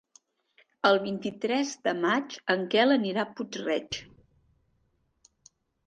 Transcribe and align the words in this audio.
El 0.89 0.97
vint-i-tres 1.03 1.75
de 1.89 1.95
maig 1.99 2.39
en 2.55 2.65
Quel 2.73 2.97
anirà 2.99 3.27
a 3.29 3.37
Puig-reig. 3.37 4.05